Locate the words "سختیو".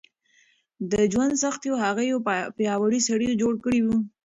1.43-1.81